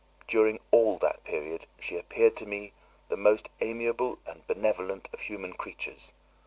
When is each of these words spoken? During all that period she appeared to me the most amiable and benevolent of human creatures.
During 0.27 0.59
all 0.71 0.97
that 0.97 1.23
period 1.23 1.67
she 1.79 1.95
appeared 1.95 2.35
to 2.37 2.47
me 2.47 2.73
the 3.09 3.15
most 3.15 3.49
amiable 3.59 4.17
and 4.25 4.41
benevolent 4.47 5.07
of 5.13 5.19
human 5.19 5.53
creatures. 5.53 6.11